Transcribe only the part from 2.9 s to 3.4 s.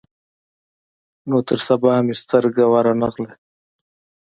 نه غله.